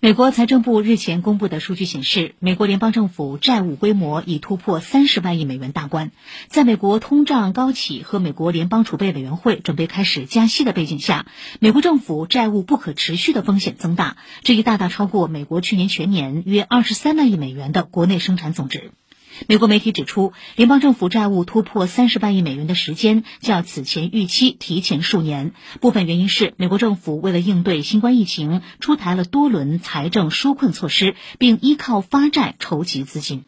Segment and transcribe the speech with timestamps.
[0.00, 6.12] 美国财政部日前公布的数据显示，美国联邦政府债务规模已突破三十万亿美元大关。
[6.46, 11.26] 在美国通胀高企和美国联邦储备委员会准备开始加息的背景下，
[11.58, 18.92] 美国政府债务不可持续的风险增大，这一大大超过美国去年全年约二十三万亿美元的国内生产总值。
[19.46, 25.52] 美国媒体指出，联邦政府债务突破三十万亿美元的时间较此前预期提前数年。
[25.80, 33.44] 部分原因是美国政府为了应对新冠疫情，出台了多轮财政纾困措施，并依靠发债筹集资金。